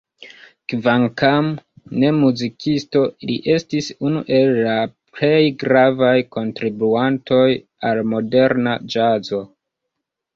Kvankam 0.71 1.49
ne 2.03 2.07
muzikisto, 2.21 3.03
li 3.29 3.35
estis 3.55 3.89
unu 4.09 4.23
el 4.37 4.57
la 4.69 4.77
plej 5.19 5.43
gravaj 5.65 6.15
kontribuantoj 6.37 7.45
al 7.91 8.01
moderna 8.15 8.75
ĵazo. 8.95 9.43